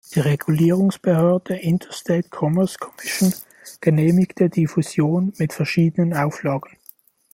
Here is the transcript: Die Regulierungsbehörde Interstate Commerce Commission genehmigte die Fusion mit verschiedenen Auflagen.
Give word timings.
Die 0.15 0.19
Regulierungsbehörde 0.19 1.57
Interstate 1.57 2.27
Commerce 2.27 2.75
Commission 2.79 3.31
genehmigte 3.81 4.49
die 4.49 4.65
Fusion 4.65 5.31
mit 5.37 5.53
verschiedenen 5.53 6.15
Auflagen. 6.15 6.71